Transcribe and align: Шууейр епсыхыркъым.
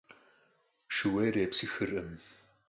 Шууейр 0.95 1.35
епсыхыркъым. 1.45 2.09